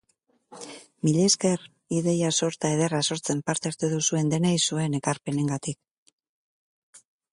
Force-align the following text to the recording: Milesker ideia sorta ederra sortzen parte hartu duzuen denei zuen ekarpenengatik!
Milesker 1.07 1.65
ideia 1.97 2.31
sorta 2.39 2.71
ederra 2.77 3.01
sortzen 3.09 3.43
parte 3.51 3.69
hartu 3.73 3.91
duzuen 3.93 4.33
denei 4.35 4.55
zuen 4.71 4.97
ekarpenengatik! 5.01 5.81